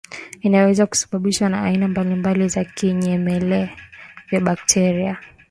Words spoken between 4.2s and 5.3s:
vya bakteria